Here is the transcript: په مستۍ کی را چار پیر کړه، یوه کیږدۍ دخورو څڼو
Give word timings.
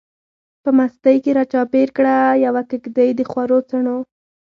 په 0.63 0.69
مستۍ 0.77 1.17
کی 1.23 1.31
را 1.37 1.43
چار 1.51 1.65
پیر 1.73 1.89
کړه، 1.97 2.15
یوه 2.45 2.61
کیږدۍ 2.69 3.09
دخورو 3.19 3.57
څڼو 3.69 3.97